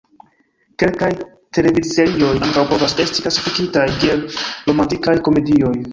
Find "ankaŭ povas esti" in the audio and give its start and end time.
2.47-3.27